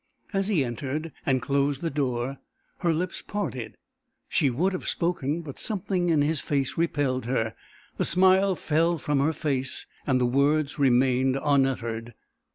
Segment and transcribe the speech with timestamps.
[0.33, 2.39] As he entered and closed the door
[2.79, 3.77] her lips parted;
[4.27, 7.53] she would have spoken, but something in his face repelled her;
[7.97, 12.15] the smile fell from her face and the words remained unuttered.